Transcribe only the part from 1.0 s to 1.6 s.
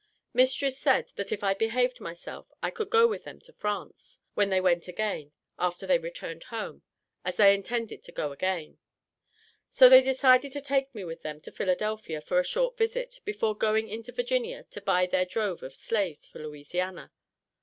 that if I